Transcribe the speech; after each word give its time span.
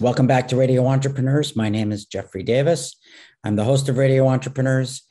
Welcome 0.00 0.26
back 0.26 0.48
to 0.48 0.56
Radio 0.56 0.86
Entrepreneurs. 0.86 1.54
My 1.54 1.68
name 1.68 1.92
is 1.92 2.06
Jeffrey 2.06 2.42
Davis. 2.42 2.96
I'm 3.44 3.54
the 3.54 3.64
host 3.64 3.86
of 3.90 3.98
Radio 3.98 4.28
Entrepreneurs 4.28 5.02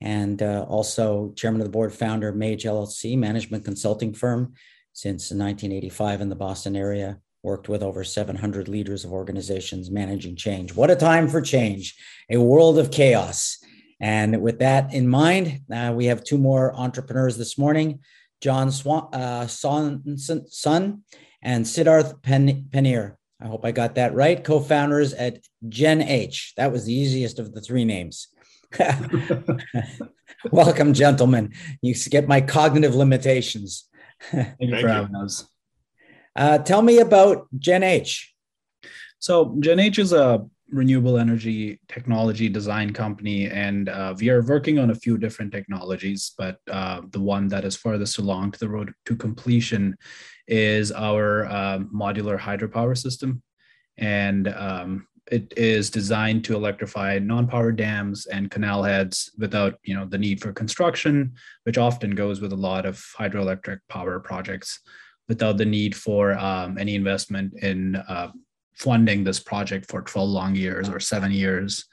and 0.00 0.42
uh, 0.42 0.66
also 0.68 1.32
chairman 1.36 1.60
of 1.60 1.68
the 1.68 1.70
board, 1.70 1.92
founder 1.92 2.28
of 2.28 2.34
Mage 2.34 2.64
LLC, 2.64 3.16
management 3.16 3.64
consulting 3.64 4.12
firm 4.12 4.54
since 4.94 5.30
1985 5.30 6.22
in 6.22 6.28
the 6.28 6.34
Boston 6.34 6.74
area. 6.74 7.20
Worked 7.44 7.68
with 7.68 7.84
over 7.84 8.02
700 8.02 8.66
leaders 8.66 9.04
of 9.04 9.12
organizations 9.12 9.92
managing 9.92 10.34
change. 10.34 10.74
What 10.74 10.90
a 10.90 10.96
time 10.96 11.28
for 11.28 11.40
change, 11.40 11.96
a 12.28 12.38
world 12.38 12.80
of 12.80 12.90
chaos. 12.90 13.58
And 14.00 14.42
with 14.42 14.58
that 14.58 14.92
in 14.92 15.06
mind, 15.06 15.60
uh, 15.72 15.92
we 15.94 16.06
have 16.06 16.24
two 16.24 16.38
more 16.38 16.74
entrepreneurs 16.74 17.36
this 17.36 17.56
morning 17.56 18.00
Jon 18.40 18.72
Swan, 18.72 19.08
uh, 19.14 19.46
Son, 19.46 20.18
Son 20.18 21.02
and 21.42 21.64
Siddharth 21.64 22.20
Pen-. 22.22 22.68
I 23.42 23.48
hope 23.48 23.64
I 23.64 23.72
got 23.72 23.96
that 23.96 24.14
right. 24.14 24.42
Co 24.42 24.60
founders 24.60 25.12
at 25.14 25.40
Gen 25.68 26.00
H. 26.00 26.52
That 26.56 26.70
was 26.70 26.84
the 26.84 26.94
easiest 26.94 27.40
of 27.40 27.52
the 27.52 27.60
three 27.60 27.84
names. 27.84 28.28
Welcome, 30.52 30.92
gentlemen. 30.92 31.52
You 31.80 31.94
get 32.08 32.28
my 32.28 32.40
cognitive 32.40 32.94
limitations. 32.94 33.88
Thank 34.30 34.56
you 34.60 34.80
for 34.80 34.88
having 34.88 35.16
us. 35.16 35.44
Uh, 36.36 36.58
tell 36.58 36.82
me 36.82 36.98
about 36.98 37.48
Gen 37.58 37.82
H. 37.82 38.32
So, 39.18 39.56
Gen 39.58 39.80
H 39.80 39.98
is 39.98 40.12
a 40.12 40.46
renewable 40.72 41.18
energy 41.18 41.78
technology 41.88 42.48
design 42.48 42.92
company, 42.92 43.48
and 43.48 43.88
uh, 43.88 44.14
we 44.18 44.30
are 44.30 44.42
working 44.42 44.78
on 44.78 44.90
a 44.90 44.94
few 44.94 45.18
different 45.18 45.52
technologies. 45.52 46.32
But 46.36 46.58
uh, 46.70 47.02
the 47.10 47.20
one 47.20 47.48
that 47.48 47.64
is 47.64 47.76
farthest 47.76 48.18
along 48.18 48.52
to 48.52 48.58
the 48.58 48.68
road 48.68 48.92
to 49.06 49.14
completion 49.14 49.96
is 50.48 50.90
our 50.90 51.46
um, 51.46 51.90
modular 51.94 52.38
hydropower 52.38 52.96
system, 52.96 53.42
and 53.98 54.48
um, 54.48 55.06
it 55.30 55.52
is 55.56 55.90
designed 55.90 56.44
to 56.44 56.56
electrify 56.56 57.18
non-power 57.18 57.72
dams 57.72 58.26
and 58.26 58.50
canal 58.50 58.82
heads 58.82 59.30
without, 59.38 59.78
you 59.84 59.94
know, 59.94 60.04
the 60.04 60.18
need 60.18 60.40
for 60.40 60.52
construction, 60.52 61.34
which 61.64 61.78
often 61.78 62.14
goes 62.14 62.40
with 62.40 62.52
a 62.52 62.56
lot 62.56 62.84
of 62.84 62.96
hydroelectric 63.18 63.78
power 63.88 64.18
projects, 64.18 64.80
without 65.28 65.56
the 65.56 65.64
need 65.64 65.94
for 65.94 66.32
um, 66.32 66.76
any 66.78 66.94
investment 66.94 67.54
in 67.62 67.96
uh, 67.96 68.30
funding 68.74 69.24
this 69.24 69.40
project 69.40 69.90
for 69.90 70.02
12 70.02 70.28
long 70.28 70.54
years 70.54 70.88
or 70.88 71.00
seven 71.00 71.30
years. 71.30 71.84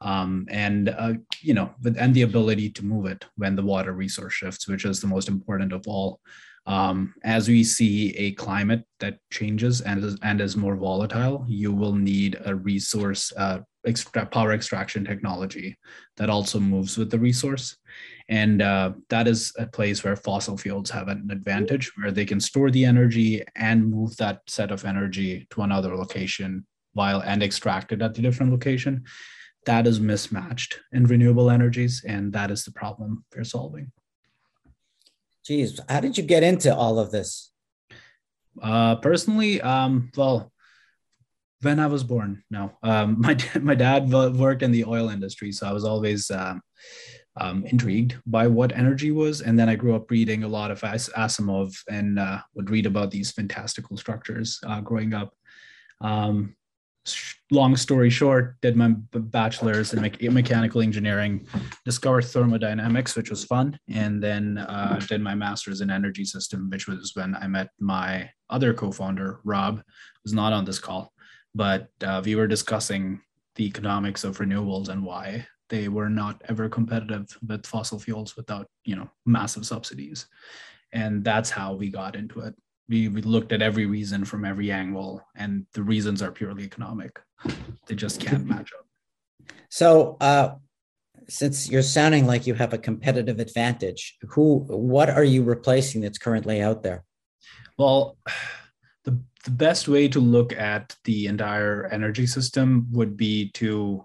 Um, 0.00 0.46
and 0.48 0.90
uh, 0.90 1.14
you 1.40 1.54
know 1.54 1.74
and 1.82 2.14
the 2.14 2.22
ability 2.22 2.70
to 2.70 2.84
move 2.84 3.06
it 3.06 3.24
when 3.34 3.56
the 3.56 3.64
water 3.64 3.92
resource 3.92 4.32
shifts 4.32 4.68
which 4.68 4.84
is 4.84 5.00
the 5.00 5.08
most 5.08 5.28
important 5.28 5.72
of 5.72 5.88
all. 5.88 6.20
Um, 6.66 7.14
as 7.24 7.48
we 7.48 7.64
see 7.64 8.14
a 8.16 8.32
climate 8.32 8.84
that 9.00 9.18
changes 9.30 9.80
and 9.80 10.04
is, 10.04 10.16
and 10.22 10.40
is 10.40 10.56
more 10.56 10.76
volatile 10.76 11.44
you 11.48 11.72
will 11.72 11.94
need 11.94 12.38
a 12.44 12.54
resource 12.54 13.32
uh, 13.36 13.58
extra 13.86 14.26
power 14.26 14.52
extraction 14.52 15.04
technology 15.04 15.76
that 16.16 16.30
also 16.30 16.58
moves 16.58 16.98
with 16.98 17.10
the 17.10 17.18
resource 17.18 17.76
and 18.28 18.60
uh, 18.60 18.92
that 19.08 19.26
is 19.26 19.52
a 19.58 19.66
place 19.66 20.04
where 20.04 20.16
fossil 20.16 20.56
fuels 20.58 20.90
have 20.90 21.08
an 21.08 21.28
advantage, 21.30 21.90
where 21.96 22.12
they 22.12 22.26
can 22.26 22.40
store 22.40 22.70
the 22.70 22.84
energy 22.84 23.42
and 23.56 23.90
move 23.90 24.16
that 24.18 24.42
set 24.46 24.70
of 24.70 24.84
energy 24.84 25.46
to 25.50 25.62
another 25.62 25.96
location 25.96 26.66
while 26.92 27.20
and 27.20 27.42
extract 27.42 27.92
it 27.92 28.02
at 28.02 28.14
the 28.14 28.22
different 28.22 28.52
location. 28.52 29.04
That 29.64 29.86
is 29.86 29.98
mismatched 29.98 30.78
in 30.92 31.06
renewable 31.06 31.50
energies, 31.50 32.04
and 32.06 32.32
that 32.34 32.50
is 32.50 32.64
the 32.64 32.72
problem 32.72 33.24
we're 33.34 33.44
solving. 33.44 33.92
Geez, 35.44 35.80
how 35.88 36.00
did 36.00 36.18
you 36.18 36.24
get 36.24 36.42
into 36.42 36.74
all 36.74 36.98
of 36.98 37.10
this? 37.10 37.50
Uh, 38.62 38.96
personally, 38.96 39.60
um, 39.62 40.10
well, 40.16 40.52
when 41.62 41.80
I 41.80 41.86
was 41.86 42.04
born, 42.04 42.42
no. 42.50 42.72
Um, 42.82 43.16
my 43.20 43.36
my 43.60 43.74
dad 43.74 44.10
worked 44.10 44.62
in 44.62 44.72
the 44.72 44.84
oil 44.84 45.08
industry, 45.08 45.52
so 45.52 45.66
I 45.66 45.72
was 45.72 45.84
always 45.84 46.30
um, 46.30 46.62
um, 47.40 47.64
intrigued 47.66 48.16
by 48.26 48.46
what 48.46 48.76
energy 48.76 49.10
was. 49.10 49.40
And 49.40 49.58
then 49.58 49.68
I 49.68 49.76
grew 49.76 49.94
up 49.94 50.10
reading 50.10 50.44
a 50.44 50.48
lot 50.48 50.70
of 50.70 50.82
As- 50.84 51.10
Asimov 51.16 51.74
and 51.88 52.18
uh, 52.18 52.40
would 52.54 52.70
read 52.70 52.86
about 52.86 53.10
these 53.10 53.30
fantastical 53.30 53.96
structures 53.96 54.58
uh, 54.66 54.80
growing 54.80 55.14
up. 55.14 55.34
Um, 56.00 56.56
long 57.50 57.76
story 57.76 58.10
short, 58.10 58.60
did 58.60 58.76
my 58.76 58.88
bachelor's 59.12 59.94
in 59.94 60.02
me- 60.02 60.28
mechanical 60.28 60.82
engineering, 60.82 61.46
discovered 61.84 62.24
thermodynamics, 62.24 63.16
which 63.16 63.30
was 63.30 63.44
fun, 63.44 63.78
and 63.88 64.22
then 64.22 64.58
uh, 64.58 65.00
did 65.08 65.20
my 65.20 65.34
master's 65.34 65.80
in 65.80 65.90
energy 65.90 66.24
system, 66.24 66.68
which 66.70 66.86
was 66.86 67.12
when 67.14 67.34
I 67.34 67.46
met 67.46 67.70
my 67.80 68.30
other 68.50 68.74
co-founder, 68.74 69.40
Rob, 69.44 69.82
who's 70.22 70.34
not 70.34 70.52
on 70.52 70.64
this 70.64 70.78
call, 70.78 71.12
but 71.54 71.88
uh, 72.02 72.22
we 72.24 72.34
were 72.34 72.46
discussing 72.46 73.20
the 73.56 73.66
economics 73.66 74.24
of 74.24 74.38
renewables 74.38 74.88
and 74.88 75.04
why 75.04 75.46
they 75.68 75.88
were 75.88 76.08
not 76.08 76.40
ever 76.48 76.68
competitive 76.68 77.36
with 77.46 77.66
fossil 77.66 77.98
fuels 77.98 78.36
without 78.36 78.66
you 78.84 78.96
know 78.96 79.10
massive 79.26 79.66
subsidies. 79.66 80.26
And 80.92 81.22
that's 81.22 81.50
how 81.50 81.74
we 81.74 81.90
got 81.90 82.16
into 82.16 82.40
it. 82.40 82.54
We, 82.88 83.08
we 83.08 83.20
looked 83.20 83.52
at 83.52 83.60
every 83.60 83.84
reason 83.84 84.24
from 84.24 84.46
every 84.46 84.72
angle 84.72 85.22
and 85.36 85.66
the 85.74 85.82
reasons 85.82 86.22
are 86.22 86.32
purely 86.32 86.64
economic. 86.64 87.20
They 87.86 87.94
just 87.94 88.20
can't 88.20 88.46
match 88.52 88.72
up. 88.78 88.86
So 89.68 90.16
uh, 90.22 90.54
since 91.28 91.68
you're 91.68 91.82
sounding 91.82 92.26
like 92.26 92.46
you 92.46 92.54
have 92.54 92.72
a 92.72 92.78
competitive 92.78 93.38
advantage 93.38 94.16
who 94.30 94.60
what 94.68 95.10
are 95.10 95.24
you 95.24 95.42
replacing 95.42 96.00
that's 96.00 96.18
currently 96.18 96.62
out 96.62 96.82
there? 96.82 97.04
Well 97.76 98.16
the, 99.44 99.50
best 99.50 99.88
way 99.88 100.08
to 100.08 100.20
look 100.20 100.52
at 100.52 100.94
the 101.04 101.26
entire 101.26 101.86
energy 101.86 102.26
system 102.26 102.86
would 102.92 103.16
be 103.16 103.50
to 103.52 104.04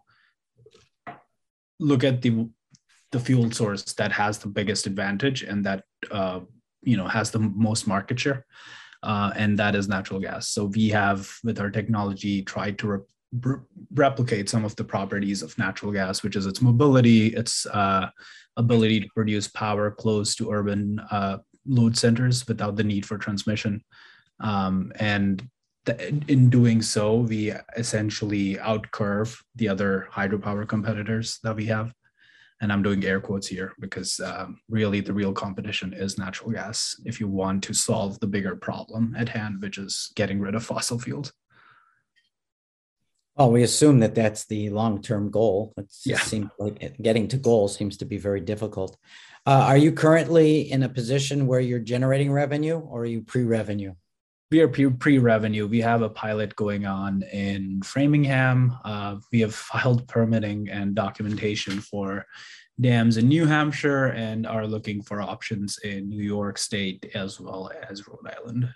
look 1.80 2.04
at 2.04 2.22
the 2.22 2.48
the 3.12 3.20
fuel 3.20 3.52
source 3.52 3.94
that 3.94 4.12
has 4.12 4.40
the 4.40 4.48
biggest 4.48 4.88
advantage 4.88 5.44
and 5.44 5.64
that 5.64 5.84
uh, 6.12 6.40
you 6.82 6.98
know 6.98 7.08
has 7.08 7.32
the 7.32 7.40
most 7.40 7.88
market 7.88 8.20
share 8.20 8.46
uh, 9.04 9.32
and 9.36 9.60
that 9.60 9.76
is 9.76 9.88
natural 9.88 10.20
gas. 10.20 10.50
So 10.50 10.66
we 10.66 10.90
have 10.90 11.30
with 11.44 11.60
our 11.60 11.70
technology 11.70 12.42
tried 12.42 12.80
to 12.80 12.88
re- 12.88 13.00
re- 13.42 13.60
replicate 13.94 14.50
some 14.50 14.66
of 14.66 14.76
the 14.78 14.84
properties 14.84 15.44
of 15.44 15.58
natural 15.58 15.92
gas 15.92 16.24
which 16.24 16.36
is 16.36 16.46
its 16.46 16.62
mobility 16.62 17.28
its 17.28 17.66
uh, 17.68 18.10
ability 18.58 19.02
to 19.02 19.08
produce 19.14 19.48
power 19.48 19.92
close 19.92 20.36
to 20.36 20.52
urban 20.52 21.00
uh, 21.12 21.38
load 21.68 21.98
centers 21.98 22.48
without 22.48 22.76
the 22.76 22.84
need 22.84 23.06
for 23.06 23.18
transmission 23.18 23.84
um, 24.40 24.92
and 25.00 25.48
in 26.28 26.50
doing 26.50 26.82
so, 26.82 27.18
we 27.18 27.54
essentially 27.76 28.56
outcurve 28.56 29.38
the 29.56 29.68
other 29.68 30.08
hydropower 30.12 30.68
competitors 30.68 31.40
that 31.44 31.56
we 31.56 31.66
have. 31.66 31.94
And 32.62 32.72
I'm 32.72 32.84
doing 32.84 33.04
air 33.04 33.20
quotes 33.20 33.48
here 33.48 33.74
because 33.80 34.22
um, 34.22 34.62
really 34.70 35.02
the 35.02 35.12
real 35.12 35.34
competition 35.34 35.92
is 35.92 36.18
natural 36.18 36.52
gas 36.52 36.96
if 37.04 37.20
you 37.20 37.28
want 37.28 37.64
to 37.64 37.74
solve 37.74 38.20
the 38.22 38.28
bigger 38.28 38.56
problem 38.56 39.14
at 39.18 39.28
hand, 39.28 39.62
which 39.62 39.78
is 39.78 40.14
getting 40.16 40.40
rid 40.40 40.56
of 40.56 40.64
fossil 40.64 40.98
fuels. 40.98 41.34
Well, 43.36 43.52
we 43.52 43.64
assume 43.64 44.00
that 44.00 44.16
that's 44.16 44.46
the 44.46 44.70
long-term 44.70 45.32
goal. 45.32 45.74
It 45.76 45.92
yeah. 46.06 46.20
seems 46.20 46.52
like 46.60 46.96
getting 47.02 47.28
to 47.30 47.38
goal 47.38 47.68
seems 47.68 47.98
to 47.98 48.06
be 48.06 48.18
very 48.18 48.40
difficult. 48.40 48.96
Uh, 49.46 49.66
are 49.68 49.78
you 49.78 49.92
currently 49.92 50.72
in 50.72 50.84
a 50.84 50.90
position 50.90 51.48
where 51.48 51.60
you're 51.60 51.80
generating 51.80 52.32
revenue, 52.32 52.78
or 52.78 53.02
are 53.02 53.06
you 53.06 53.24
pre-revenue? 53.24 53.96
We 54.52 54.60
are 54.60 54.68
pre-revenue. 54.68 55.68
We 55.68 55.82
have 55.82 56.02
a 56.04 56.10
pilot 56.10 56.56
going 56.56 56.86
on 56.86 57.24
in 57.24 57.82
Framingham. 57.82 58.78
Uh, 58.86 59.18
we 59.32 59.40
have 59.42 59.56
filed 59.56 60.08
permitting 60.08 60.70
and 60.70 60.94
documentation 60.96 61.80
for 61.80 62.26
dams 62.80 63.18
in 63.18 63.28
New 63.28 63.46
Hampshire 63.46 64.08
and 64.08 64.46
are 64.46 64.68
looking 64.68 65.02
for 65.02 65.22
options 65.22 65.80
in 65.80 66.10
New 66.10 66.24
York 66.24 66.58
State 66.58 67.12
as 67.16 67.40
well 67.40 67.72
as 67.90 68.08
Rhode 68.08 68.32
Island. 68.38 68.70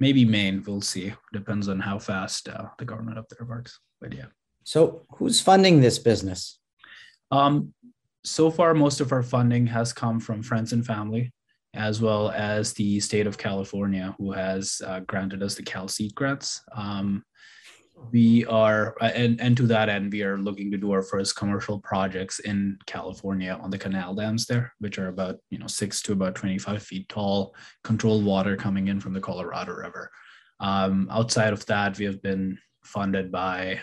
Maybe 0.00 0.24
Maine. 0.24 0.62
We'll 0.66 0.80
see. 0.80 1.12
Depends 1.32 1.68
on 1.68 1.80
how 1.80 1.98
fast 1.98 2.48
uh, 2.48 2.68
the 2.78 2.84
government 2.84 3.18
up 3.18 3.28
there 3.28 3.46
works. 3.46 3.78
But 4.00 4.14
yeah. 4.14 4.26
So, 4.64 5.06
who's 5.16 5.40
funding 5.40 5.80
this 5.80 5.98
business? 5.98 6.58
Um, 7.30 7.74
so 8.24 8.50
far, 8.50 8.74
most 8.74 9.00
of 9.00 9.12
our 9.12 9.22
funding 9.22 9.66
has 9.66 9.92
come 9.92 10.20
from 10.20 10.42
friends 10.42 10.72
and 10.72 10.84
family 10.84 11.32
as 11.74 12.00
well 12.00 12.30
as 12.30 12.72
the 12.72 12.98
state 13.00 13.26
of 13.26 13.38
California, 13.38 14.14
who 14.18 14.32
has 14.32 14.80
uh, 14.86 15.00
granted 15.00 15.42
us 15.42 15.54
the 15.54 15.62
Cal 15.62 15.88
grants. 16.14 16.60
Um, 16.74 17.24
we 18.12 18.46
are, 18.46 18.96
uh, 19.00 19.10
and, 19.14 19.40
and 19.40 19.56
to 19.56 19.66
that 19.66 19.88
end, 19.88 20.12
we 20.12 20.22
are 20.22 20.38
looking 20.38 20.70
to 20.70 20.78
do 20.78 20.90
our 20.90 21.02
first 21.02 21.36
commercial 21.36 21.78
projects 21.78 22.38
in 22.40 22.78
California 22.86 23.58
on 23.60 23.70
the 23.70 23.78
canal 23.78 24.14
dams 24.14 24.46
there, 24.46 24.72
which 24.78 24.98
are 24.98 25.08
about, 25.08 25.36
you 25.50 25.58
know, 25.58 25.66
six 25.66 26.00
to 26.02 26.12
about 26.12 26.34
25 26.34 26.82
feet 26.82 27.08
tall, 27.08 27.54
controlled 27.84 28.24
water 28.24 28.56
coming 28.56 28.88
in 28.88 29.00
from 29.00 29.12
the 29.12 29.20
Colorado 29.20 29.72
River. 29.72 30.10
Um, 30.60 31.08
outside 31.10 31.52
of 31.52 31.64
that, 31.66 31.98
we 31.98 32.04
have 32.06 32.22
been 32.22 32.58
funded 32.84 33.30
by 33.30 33.80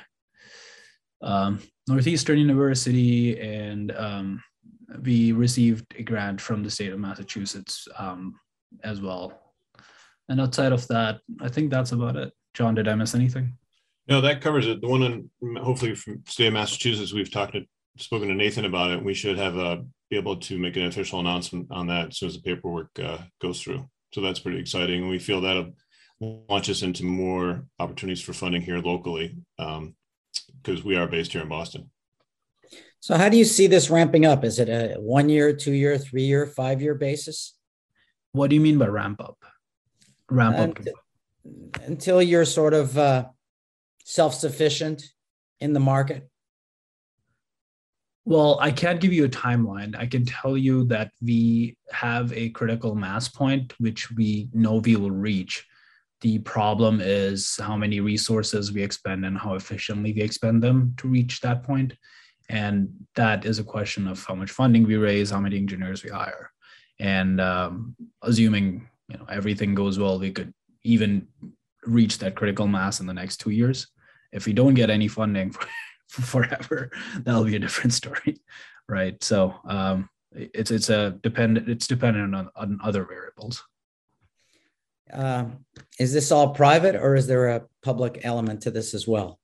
um, 1.21 1.59
Northeastern 1.87 2.39
University 2.39 3.39
and 3.39 3.91
um, 3.95 4.43
we 5.03 5.31
received 5.31 5.85
a 5.97 6.03
grant 6.03 6.39
from 6.39 6.63
the 6.63 6.69
state 6.69 6.93
of 6.93 6.99
Massachusetts 6.99 7.87
um, 7.97 8.35
as 8.83 9.01
well. 9.01 9.33
And 10.29 10.41
outside 10.41 10.71
of 10.71 10.87
that, 10.87 11.19
I 11.41 11.49
think 11.49 11.71
that's 11.71 11.91
about 11.91 12.15
it. 12.15 12.33
Jon, 12.53 12.75
did 12.75 12.87
I 12.87 12.95
miss 12.95 13.15
anything? 13.15 13.57
No, 14.07 14.21
that 14.21 14.41
covers 14.41 14.67
it. 14.67 14.81
The 14.81 14.87
one 14.87 15.29
hopefully 15.61 15.95
from 15.95 16.23
state 16.27 16.47
of 16.47 16.53
Massachusetts, 16.53 17.13
we've 17.13 17.31
talked 17.31 17.53
to 17.53 17.65
spoken 17.97 18.27
to 18.27 18.35
Nathan 18.35 18.65
about 18.65 18.91
it. 18.91 19.03
We 19.03 19.13
should 19.13 19.37
have 19.37 19.57
a 19.57 19.83
be 20.09 20.17
able 20.17 20.37
to 20.37 20.57
make 20.57 20.75
an 20.77 20.85
official 20.85 21.19
announcement 21.19 21.67
on 21.69 21.87
that 21.87 22.09
as 22.09 22.17
soon 22.17 22.29
as 22.29 22.35
the 22.35 22.41
paperwork 22.41 22.89
uh, 23.03 23.17
goes 23.41 23.61
through. 23.61 23.85
So 24.13 24.21
that's 24.21 24.39
pretty 24.39 24.59
exciting. 24.59 25.01
And 25.01 25.09
we 25.09 25.19
feel 25.19 25.41
that'll 25.41 25.73
launch 26.19 26.69
us 26.69 26.81
into 26.81 27.03
more 27.03 27.65
opportunities 27.79 28.23
for 28.23 28.33
funding 28.33 28.61
here 28.61 28.79
locally 28.79 29.35
because 29.57 29.77
um, 30.79 30.83
we 30.85 30.95
are 30.95 31.07
based 31.07 31.33
here 31.33 31.41
in 31.41 31.49
Boston. 31.49 31.91
So, 32.99 33.15
how 33.15 33.29
do 33.29 33.37
you 33.37 33.45
see 33.45 33.67
this 33.67 33.89
ramping 33.89 34.25
up? 34.25 34.43
Is 34.43 34.59
it 34.59 34.69
a 34.69 34.95
one 34.99 35.29
year, 35.29 35.53
two 35.53 35.73
year, 35.73 35.97
three 35.97 36.23
year, 36.23 36.45
five 36.45 36.81
year 36.81 36.95
basis? 36.95 37.55
What 38.31 38.49
do 38.49 38.55
you 38.55 38.61
mean 38.61 38.77
by 38.77 38.87
ramp 38.87 39.21
up? 39.21 39.37
Ramp 40.29 40.57
up 40.57 40.77
until, 40.77 40.93
until 41.85 42.21
you're 42.21 42.45
sort 42.45 42.73
of 42.73 42.97
uh, 42.97 43.25
self 44.03 44.33
sufficient 44.33 45.03
in 45.59 45.73
the 45.73 45.79
market. 45.79 46.29
Well, 48.25 48.57
I 48.59 48.71
can't 48.71 48.99
give 48.99 49.13
you 49.13 49.23
a 49.23 49.29
timeline. 49.29 49.95
I 49.97 50.05
can 50.05 50.25
tell 50.25 50.57
you 50.57 50.83
that 50.87 51.11
we 51.21 51.77
have 51.91 52.33
a 52.33 52.49
critical 52.49 52.93
mass 52.93 53.29
point, 53.29 53.73
which 53.79 54.11
we 54.11 54.49
know 54.53 54.75
we 54.75 54.97
will 54.97 55.11
reach. 55.11 55.65
The 56.19 56.39
problem 56.39 56.99
is 57.01 57.57
how 57.61 57.77
many 57.77 58.01
resources 58.01 58.73
we 58.73 58.83
expend 58.83 59.23
and 59.23 59.37
how 59.37 59.53
efficiently 59.53 60.11
we 60.11 60.21
expend 60.21 60.61
them 60.61 60.93
to 60.97 61.07
reach 61.07 61.39
that 61.39 61.63
point. 61.63 61.93
And 62.49 62.89
that 63.15 63.45
is 63.45 63.59
a 63.59 63.63
question 63.63 64.07
of 64.07 64.23
how 64.23 64.35
much 64.35 64.51
funding 64.51 64.85
we 64.85 64.95
raise, 64.95 65.31
how 65.31 65.39
many 65.39 65.57
engineers 65.57 66.03
we 66.03 66.09
hire. 66.09 66.51
And 66.99 67.41
um, 67.41 67.95
assuming 68.21 68.87
you 69.09 69.17
know 69.17 69.25
everything 69.29 69.75
goes 69.75 69.99
well, 69.99 70.19
we 70.19 70.31
could 70.31 70.53
even 70.83 71.27
reach 71.85 72.17
that 72.19 72.35
critical 72.35 72.67
mass 72.67 72.99
in 72.99 73.05
the 73.05 73.13
next 73.13 73.37
two 73.37 73.51
years. 73.51 73.87
If 74.31 74.45
we 74.45 74.53
don't 74.53 74.73
get 74.73 74.89
any 74.89 75.07
funding 75.07 75.51
for 75.51 75.67
forever, 76.07 76.91
that'll 77.19 77.43
be 77.43 77.55
a 77.55 77.59
different 77.59 77.93
story, 77.93 78.37
right? 78.89 79.21
So 79.23 79.55
um, 79.65 80.09
it's 80.33 80.71
it's 80.71 80.89
a 80.89 81.11
dependent 81.21 81.69
it's 81.69 81.87
dependent 81.87 82.33
on, 82.33 82.49
on 82.55 82.79
other 82.83 83.03
variables. 83.03 83.63
Um, 85.11 85.65
is 85.99 86.13
this 86.13 86.31
all 86.31 86.53
private, 86.53 86.95
or 86.95 87.15
is 87.15 87.27
there 87.27 87.47
a 87.47 87.63
public 87.81 88.21
element 88.23 88.61
to 88.61 88.71
this 88.71 88.93
as 88.93 89.07
well? 89.07 89.39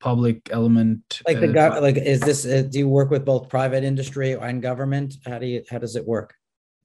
Public 0.00 0.48
element, 0.50 1.20
like 1.26 1.40
the 1.40 1.50
uh, 1.50 1.52
gov- 1.52 1.82
like 1.82 1.96
is 1.96 2.20
this? 2.20 2.46
Uh, 2.46 2.62
do 2.68 2.78
you 2.78 2.88
work 2.88 3.10
with 3.10 3.24
both 3.24 3.48
private 3.48 3.84
industry 3.84 4.32
and 4.32 4.62
government? 4.62 5.16
How 5.26 5.38
do 5.38 5.46
you 5.46 5.62
how 5.70 5.78
does 5.78 5.94
it 5.94 6.06
work? 6.06 6.34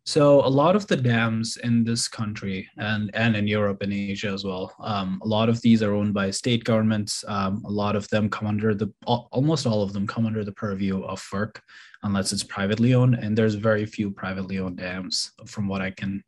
So 0.08 0.46
a 0.46 0.48
lot 0.48 0.76
of 0.76 0.86
the 0.86 0.98
dams 0.98 1.58
in 1.64 1.84
this 1.84 2.08
country 2.08 2.70
and 2.78 3.10
and 3.16 3.36
in 3.36 3.48
Europe 3.48 3.82
and 3.82 3.92
Asia 3.92 4.28
as 4.28 4.44
well, 4.44 4.72
um, 4.80 5.20
a 5.24 5.28
lot 5.28 5.50
of 5.50 5.60
these 5.62 5.82
are 5.82 5.96
owned 5.96 6.14
by 6.14 6.30
state 6.30 6.64
governments. 6.64 7.26
Um, 7.28 7.64
a 7.66 7.72
lot 7.72 7.96
of 7.96 8.08
them 8.10 8.30
come 8.30 8.46
under 8.46 8.76
the 8.76 8.94
almost 9.08 9.66
all 9.66 9.82
of 9.82 9.94
them 9.94 10.06
come 10.06 10.28
under 10.28 10.44
the 10.44 10.52
purview 10.52 11.04
of 11.04 11.20
FERC, 11.20 11.58
unless 12.04 12.34
it's 12.34 12.44
privately 12.44 12.94
owned. 12.94 13.16
And 13.16 13.36
there's 13.36 13.56
very 13.56 13.86
few 13.88 14.12
privately 14.12 14.60
owned 14.60 14.78
dams, 14.78 15.32
from 15.48 15.68
what 15.68 15.82
I 15.82 15.90
can 15.90 16.24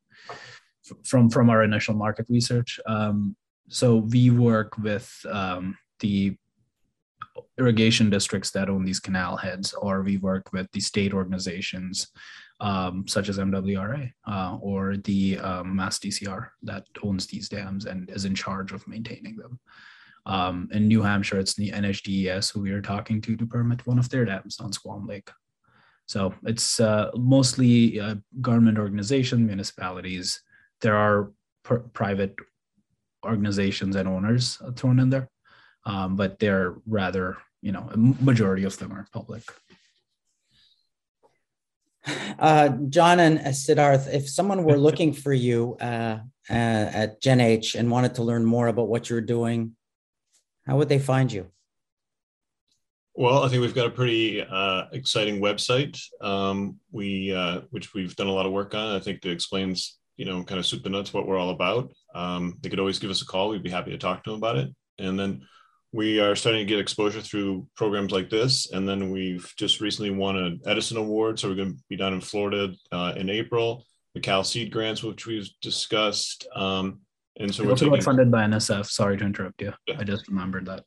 from 1.04 1.30
from 1.30 1.50
our 1.52 1.64
initial 1.64 1.94
market 1.94 2.26
research. 2.30 2.80
Um, 2.88 3.36
so 3.70 3.98
we 3.98 4.32
work 4.32 4.78
with 4.80 5.08
um, 5.30 5.78
the 6.00 6.36
irrigation 7.58 8.10
districts 8.10 8.52
that 8.52 8.70
own 8.70 8.86
these 8.86 9.00
canal 9.00 9.38
heads, 9.38 9.74
or 9.74 10.02
we 10.02 10.18
work 10.18 10.52
with 10.54 10.72
the 10.72 10.80
state 10.80 11.14
organizations 11.14 12.08
um, 12.60 13.08
such 13.08 13.30
as 13.30 13.38
MWRA 13.38 14.12
uh, 14.28 14.58
or 14.62 14.98
the 14.98 15.38
um, 15.40 15.76
Mass 15.76 16.00
DCR 16.00 16.50
that 16.64 16.86
owns 17.04 17.28
these 17.28 17.50
dams 17.50 17.86
and 17.86 18.10
is 18.10 18.26
in 18.26 18.36
charge 18.36 18.72
of 18.72 18.88
maintaining 18.88 19.36
them. 19.36 19.60
Um, 20.26 20.68
in 20.72 20.88
New 20.88 21.02
Hampshire, 21.02 21.40
it's 21.40 21.54
the 21.54 21.72
NHDES 21.72 22.52
who 22.52 22.62
we 22.62 22.72
are 22.72 22.82
talking 22.82 23.22
to 23.22 23.38
to 23.38 23.46
permit 23.46 23.86
one 23.88 24.00
of 24.00 24.10
their 24.10 24.26
dams 24.26 24.60
on 24.60 24.74
Squam 24.74 25.08
Lake. 25.08 25.30
So 26.06 26.34
it's 26.44 26.80
uh, 26.80 27.12
mostly 27.16 28.00
uh, 28.00 28.16
government 28.42 28.78
organizations, 28.78 29.46
municipalities. 29.46 30.42
There 30.82 30.96
are 30.96 31.32
pr- 31.64 31.76
private 31.94 32.36
organizations 33.26 33.96
and 33.96 34.08
owners 34.08 34.62
thrown 34.76 35.00
in 35.00 35.10
there, 35.10 35.30
um, 35.88 36.18
but 36.18 36.38
they're 36.38 36.76
rather, 36.86 37.38
you 37.62 37.72
know, 37.72 37.90
a 37.92 37.98
majority 37.98 38.66
of 38.66 38.78
them 38.78 38.92
are 38.92 39.08
public. 39.14 39.44
Uh, 42.40 42.70
Jon 42.90 43.20
and 43.20 43.40
Siddharth, 43.40 44.14
if 44.14 44.30
someone 44.30 44.64
were 44.64 44.78
looking 44.78 45.14
for 45.14 45.34
you 45.34 45.78
uh, 45.82 46.20
uh, 46.50 46.54
at 46.54 47.22
GenH 47.22 47.76
and 47.76 47.90
wanted 47.90 48.16
to 48.16 48.24
learn 48.24 48.46
more 48.46 48.68
about 48.68 48.90
what 48.90 49.10
you're 49.10 49.22
doing, 49.22 49.76
how 50.66 50.78
would 50.78 50.90
they 50.90 51.00
find 51.00 51.32
you? 51.32 51.48
Well, 53.16 53.44
I 53.44 53.50
think 53.50 53.62
we've 53.62 53.74
got 53.74 53.88
a 53.88 53.92
pretty 53.92 54.42
uh, 54.42 54.84
exciting 54.92 55.42
website. 55.42 56.00
Um, 56.22 56.80
we 56.92 57.34
uh, 57.34 57.62
which 57.72 57.94
we've 57.94 58.16
done 58.16 58.28
a 58.28 58.32
lot 58.32 58.46
of 58.46 58.52
work 58.52 58.76
on. 58.76 58.96
I 58.96 59.00
think 59.00 59.22
that 59.22 59.32
explains, 59.32 59.98
you 60.18 60.26
know, 60.26 60.44
kind 60.44 60.60
of 60.60 60.66
soup 60.66 60.84
to 60.84 60.90
nuts 60.90 61.14
what 61.14 61.28
we're 61.28 61.40
all 61.40 61.50
about. 61.50 61.92
Um, 62.14 62.58
they 62.62 62.70
could 62.70 62.80
always 62.80 63.00
give 63.00 63.10
us 63.10 63.22
a 63.22 63.26
call. 63.26 63.50
We'd 63.50 63.64
be 63.64 63.72
happy 63.72 63.92
to 63.92 63.98
talk 63.98 64.24
to 64.24 64.30
them 64.30 64.38
about 64.38 64.58
it. 64.58 64.70
And 65.00 65.20
then 65.20 65.42
we 65.94 66.20
are 66.20 66.36
starting 66.36 66.60
to 66.62 66.66
get 66.66 66.80
exposure 66.80 67.22
through 67.22 67.68
programs 67.76 68.12
like 68.12 68.30
this. 68.30 68.72
And 68.72 68.88
then 68.88 69.10
we've 69.10 69.52
just 69.58 69.80
recently 69.80 70.12
won 70.12 70.36
an 70.36 70.60
Edison 70.66 70.98
Award. 70.98 71.40
So 71.40 71.50
we're 71.50 71.56
going 71.56 71.76
to 71.76 71.84
be 71.90 71.96
down 71.96 72.14
in 72.14 72.22
Florida 72.22 72.74
uh, 72.92 73.14
in 73.16 73.30
April. 73.30 73.86
The 74.14 74.22
CalSEED 74.22 74.72
grants, 74.72 75.04
which 75.04 75.26
we've 75.26 75.50
discussed. 75.62 76.48
Um, 76.56 77.02
and 77.40 77.54
so 77.54 77.64
we're 77.64 77.72
also 77.72 77.86
taking... 77.86 78.02
funded 78.02 78.32
by 78.32 78.44
NSF. 78.44 78.88
Sorry 78.88 79.18
to 79.18 79.26
interrupt 79.26 79.62
you. 79.62 79.74
Yeah. 79.86 79.98
I 80.00 80.04
just 80.04 80.28
remembered 80.28 80.66
that. 80.66 80.84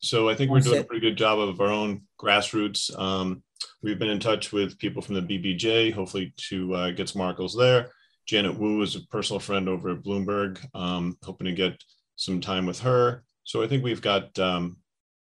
So 0.00 0.28
I 0.28 0.34
think 0.34 0.50
we're 0.50 0.60
doing 0.60 0.80
a 0.80 0.84
pretty 0.84 1.00
good 1.00 1.16
job 1.16 1.40
of 1.40 1.60
our 1.60 1.68
own 1.68 2.02
grassroots. 2.20 2.96
Um, 2.98 3.42
we've 3.82 3.98
been 3.98 4.10
in 4.10 4.20
touch 4.20 4.52
with 4.52 4.78
people 4.78 5.02
from 5.02 5.16
the 5.16 5.22
BBJ, 5.22 5.92
hopefully 5.92 6.32
to 6.48 6.74
uh, 6.74 6.90
get 6.90 7.08
some 7.08 7.22
articles 7.22 7.56
there. 7.56 7.90
Janet 8.26 8.58
Wu 8.58 8.82
is 8.82 8.94
a 8.94 9.00
personal 9.06 9.40
friend 9.40 9.68
over 9.68 9.90
at 9.90 10.02
Bloomberg, 10.02 10.64
um, 10.74 11.16
hoping 11.24 11.46
to 11.46 11.52
get 11.52 11.82
some 12.16 12.40
time 12.40 12.66
with 12.66 12.78
her. 12.80 13.24
So 13.48 13.62
I 13.62 13.66
think 13.66 13.82
we've 13.82 14.02
got 14.02 14.38
um, 14.38 14.76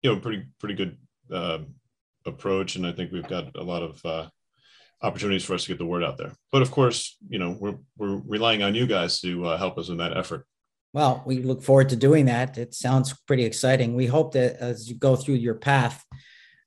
you 0.04 0.13
know 0.13 0.19
pretty 0.19 0.44
pretty 0.60 0.75
good 0.75 0.98
uh, 1.31 1.60
approach, 2.27 2.75
and 2.75 2.86
I 2.86 2.92
think 2.92 3.12
we've 3.12 3.27
got 3.27 3.57
a 3.57 3.63
lot 3.63 3.81
of 3.81 4.06
uh, 4.06 4.27
opportunities 5.01 5.44
for 5.44 5.56
us 5.56 5.63
to 5.63 5.69
get 5.69 5.80
the 5.80 5.88
word 5.88 6.04
out 6.04 6.19
there. 6.19 6.31
But 6.51 6.62
of 6.62 6.69
course, 6.69 7.18
you 7.27 7.39
know 7.39 7.57
we're 7.60 7.77
we're 7.98 8.18
relying 8.18 8.62
on 8.62 8.75
you 8.75 8.86
guys 8.86 9.19
to 9.21 9.48
uh, 9.48 9.57
help 9.57 9.80
us 9.80 9.89
in 9.89 9.98
that 9.98 10.15
effort. 10.15 10.45
Well, 10.94 11.24
we 11.25 11.42
look 11.42 11.63
forward 11.63 11.89
to 11.89 11.95
doing 11.95 12.25
that. 12.25 12.56
It 12.60 12.75
sounds 12.75 13.19
pretty 13.25 13.45
exciting. 13.45 13.95
We 13.95 14.06
hope 14.06 14.33
that 14.33 14.57
as 14.57 14.88
you 14.88 14.94
go 14.95 15.16
through 15.16 15.35
your 15.35 15.56
path 15.56 16.06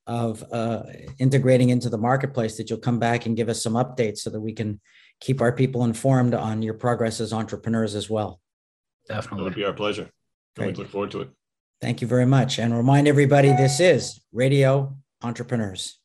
of 0.08 0.44
uh, 0.50 0.82
integrating 1.20 1.70
into 1.70 1.88
the 1.88 1.98
marketplace, 1.98 2.56
that 2.56 2.68
you'll 2.68 2.80
come 2.80 2.98
back 2.98 3.26
and 3.26 3.36
give 3.36 3.48
us 3.48 3.62
some 3.62 3.74
updates 3.74 4.18
so 4.18 4.30
that 4.30 4.40
we 4.40 4.52
can 4.52 4.80
keep 5.20 5.40
our 5.40 5.52
people 5.52 5.84
informed 5.84 6.34
on 6.34 6.60
your 6.60 6.74
progress 6.74 7.20
as 7.20 7.32
entrepreneurs 7.32 7.94
as 7.94 8.10
well. 8.10 8.40
Definitely, 9.06 9.42
it 9.42 9.44
would 9.44 9.54
be 9.54 9.64
our 9.64 9.72
pleasure. 9.72 10.10
We 10.58 10.72
look 10.72 10.88
forward 10.88 11.12
to 11.12 11.20
it. 11.20 11.35
Thank 11.80 12.00
you 12.00 12.06
very 12.06 12.26
much. 12.26 12.58
And 12.58 12.76
remind 12.76 13.06
everybody 13.06 13.48
this 13.48 13.80
is 13.80 14.20
Radio 14.32 14.96
Entrepreneurs. 15.22 15.98